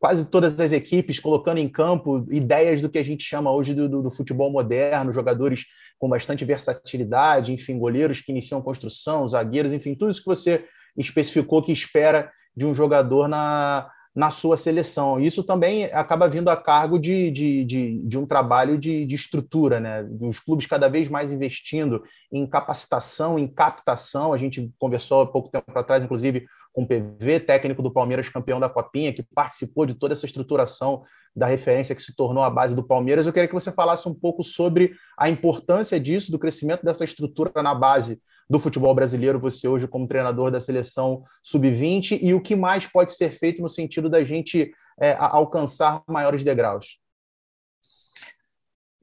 [0.00, 3.88] quase todas as equipes colocando em campo ideias do que a gente chama hoje do,
[3.88, 5.66] do, do, futebol moderno, jogadores
[5.98, 10.64] com bastante versatilidade, enfim, goleiros que iniciam construção, zagueiros, enfim, tudo isso que você
[10.96, 15.20] especificou que espera de um jogador na, na sua seleção.
[15.20, 19.80] Isso também acaba vindo a cargo de, de, de, de um trabalho de, de, estrutura,
[19.80, 20.06] né?
[20.20, 24.32] Os clubes cada vez mais investindo em capacitação, em captação.
[24.32, 28.60] A gente conversou há pouco tempo atrás, inclusive, com o PV, técnico do Palmeiras, campeão
[28.60, 31.02] da Copinha, que participou de toda essa estruturação
[31.34, 33.26] da referência que se tornou a base do Palmeiras.
[33.26, 37.50] Eu queria que você falasse um pouco sobre a importância disso, do crescimento dessa estrutura
[37.62, 42.54] na base do futebol brasileiro, você hoje como treinador da seleção sub-20 e o que
[42.54, 44.70] mais pode ser feito no sentido da gente
[45.00, 46.98] é, alcançar maiores degraus?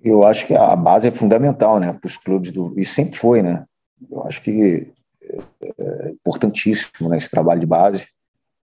[0.03, 3.41] Eu acho que a base é fundamental, né, para os clubes do e sempre foi,
[3.41, 3.65] né.
[4.09, 5.37] Eu acho que é,
[5.79, 8.07] é importantíssimo né, esse trabalho de base.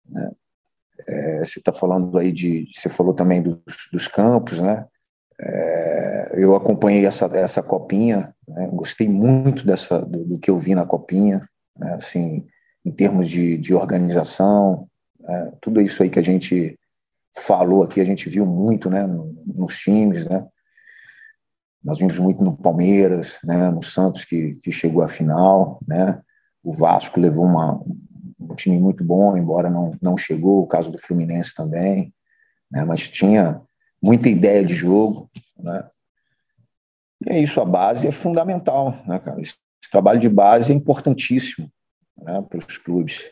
[0.08, 0.32] Né?
[1.08, 3.60] É, você está falando aí de, você falou também dos,
[3.92, 4.86] dos campos, né?
[5.40, 10.76] É, eu acompanhei essa, essa copinha, né, gostei muito dessa, do, do, que eu vi
[10.76, 12.46] na copinha, né, assim,
[12.86, 14.88] em termos de, de organização,
[15.20, 16.78] né, tudo isso aí que a gente
[17.36, 20.48] falou aqui, a gente viu muito né, nos times, né,
[21.84, 25.80] nós vimos muito no Palmeiras, né, no Santos, que, que chegou à final.
[25.86, 26.22] Né,
[26.64, 27.84] o Vasco levou uma,
[28.40, 32.14] um time muito bom, embora não, não chegou, o caso do Fluminense também.
[32.72, 33.62] Né, mas tinha
[34.04, 35.32] muita ideia de jogo.
[35.58, 35.90] Né,
[37.26, 39.02] e é isso, a base é fundamental.
[39.08, 39.40] Né, cara?
[39.42, 39.56] Esse,
[39.90, 41.72] trabalho de base é importantíssimo
[42.18, 43.30] né, para os clubes.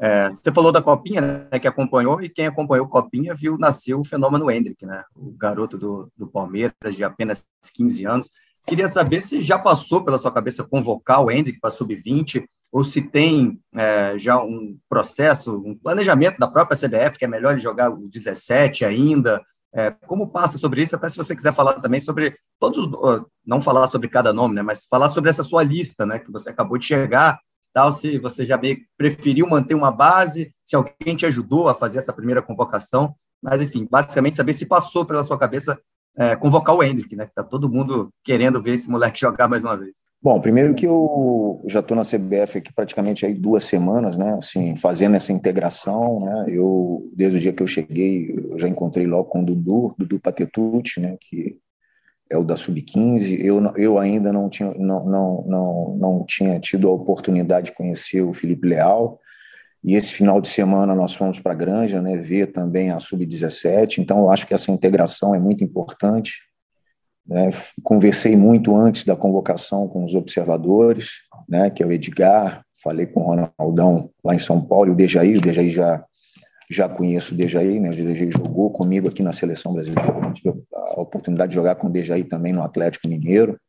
[0.00, 4.02] É, você falou da Copinha, né, que acompanhou, e quem acompanhou Copinha viu nascer o
[4.02, 7.44] fenômeno Hendrick, né, o garoto do, do Palmeiras, de apenas
[7.74, 8.30] 15 anos.
[8.66, 13.02] Queria saber se já passou pela sua cabeça convocar o Hendrick para sub-20, ou se
[13.02, 17.90] tem é, já um processo, um planejamento da própria CBF, que é melhor ele jogar
[17.90, 19.42] o 17 ainda.
[19.74, 20.94] É, como passa sobre isso?
[20.94, 24.62] Até se você quiser falar também sobre todos os, não falar sobre cada nome, né,
[24.62, 27.40] mas falar sobre essa sua lista, né, que você acabou de chegar,
[27.72, 28.60] tal, se você já
[28.98, 33.88] preferiu manter uma base, se alguém te ajudou a fazer essa primeira convocação, mas enfim,
[33.90, 35.80] basicamente saber se passou pela sua cabeça
[36.16, 37.26] é, convocar o Hendrick, né?
[37.26, 39.96] Que tá todo mundo querendo ver esse moleque jogar mais uma vez.
[40.22, 44.34] Bom, primeiro que eu já estou na CBF aqui praticamente aí duas semanas, né?
[44.34, 46.44] Assim, fazendo essa integração, né?
[46.48, 50.20] Eu desde o dia que eu cheguei, eu já encontrei logo com o Dudu, Dudu
[50.20, 51.16] Patetucci, né?
[51.20, 51.58] Que
[52.30, 53.36] é o da Sub-15.
[53.44, 58.22] Eu, eu ainda não tinha, não, não, não, não tinha tido a oportunidade de conhecer
[58.22, 59.18] o Felipe Leal.
[59.82, 63.98] E esse final de semana nós fomos para a Granja, né, ver também a Sub-17.
[63.98, 66.51] Então, eu acho que essa integração é muito importante.
[67.26, 67.50] Né?
[67.82, 73.20] Conversei muito antes da convocação com os observadores, né, que é o Edgar, falei com
[73.20, 76.04] o Ronaldão lá em São Paulo, e o Dejaí, o Dejaí já
[76.70, 77.90] já conheço o Dejaí, né?
[77.90, 81.90] O Dejaí jogou comigo aqui na seleção brasileira, tive a oportunidade de jogar com o
[81.90, 83.60] Dejaí também no Atlético Mineiro.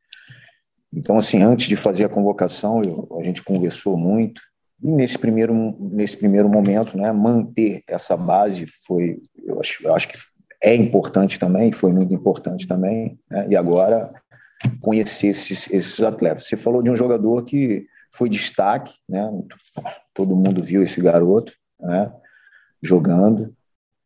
[0.92, 4.42] Então, assim, antes de fazer a convocação, eu, a gente conversou muito.
[4.82, 10.08] E nesse primeiro, nesse primeiro momento, né, manter essa base foi, eu acho, eu acho
[10.08, 10.18] que
[10.64, 13.20] é importante também, foi muito importante também.
[13.30, 13.48] Né?
[13.50, 14.14] E agora
[14.80, 16.48] conhecer esses, esses atletas.
[16.48, 19.30] Você falou de um jogador que foi destaque, né?
[20.14, 22.14] Todo mundo viu esse garoto, né?
[22.82, 23.54] jogando.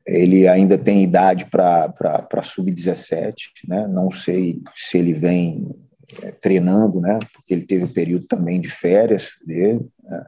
[0.05, 3.33] Ele ainda tem idade para sub-17,
[3.67, 3.85] né?
[3.87, 5.69] não sei se ele vem
[6.23, 7.19] é, treinando, né?
[7.33, 10.25] porque ele teve um período também de férias dele, né?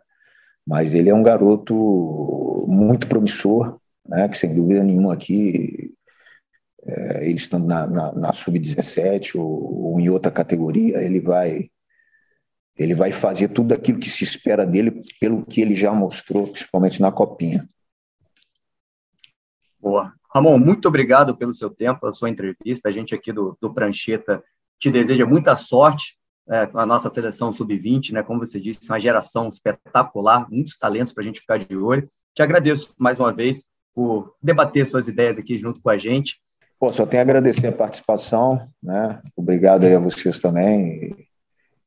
[0.67, 4.27] mas ele é um garoto muito promissor, né?
[4.27, 5.93] que sem dúvida nenhuma aqui,
[6.83, 11.69] é, ele estando na, na, na sub-17 ou, ou em outra categoria, ele vai
[12.77, 17.01] ele vai fazer tudo aquilo que se espera dele pelo que ele já mostrou, principalmente
[17.01, 17.67] na copinha.
[19.77, 20.13] Boa.
[20.33, 22.87] Ramon, muito obrigado pelo seu tempo, pela sua entrevista.
[22.87, 24.41] A gente aqui do, do Prancheta
[24.79, 26.17] te deseja muita sorte
[26.47, 28.23] é, com a nossa seleção sub-20, né?
[28.23, 32.09] Como você disse, uma geração espetacular, muitos talentos para a gente ficar de olho.
[32.33, 36.39] Te agradeço mais uma vez por debater suas ideias aqui junto com a gente.
[36.79, 39.19] Pô, só tenho a agradecer a participação, né?
[39.35, 41.13] Obrigado aí a vocês também.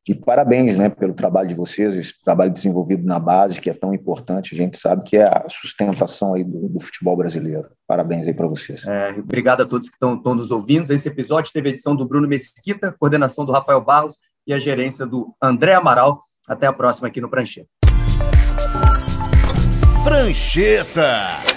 [0.07, 3.95] E parabéns né, pelo trabalho de vocês, esse trabalho desenvolvido na base, que é tão
[3.95, 7.71] importante, a gente sabe que é a sustentação aí do, do futebol brasileiro.
[7.87, 8.85] Parabéns aí para vocês.
[8.87, 10.93] É, obrigado a todos que estão nos ouvindo.
[10.93, 15.07] Esse episódio teve a edição do Bruno Mesquita, coordenação do Rafael Barros e a gerência
[15.07, 16.21] do André Amaral.
[16.47, 17.69] Até a próxima aqui no Prancheta.
[20.03, 21.52] Prancheta.